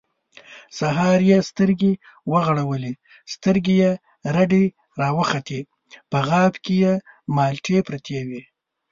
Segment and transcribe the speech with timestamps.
[0.79, 1.93] سهار يې سترګې
[2.31, 2.93] ورغړولې،
[3.33, 3.91] سترګې يې
[4.35, 4.65] رډې
[5.01, 5.59] راوختې،
[6.11, 6.75] په غاب کې
[7.35, 8.41] مالټې پرتې وې.